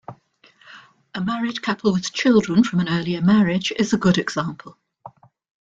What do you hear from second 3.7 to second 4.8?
is a good example.